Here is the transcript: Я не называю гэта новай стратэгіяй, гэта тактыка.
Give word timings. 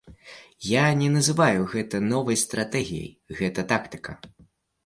Я 0.67 0.85
не 1.01 1.09
называю 1.17 1.59
гэта 1.73 2.01
новай 2.13 2.39
стратэгіяй, 2.47 3.09
гэта 3.43 3.67
тактыка. 3.75 4.21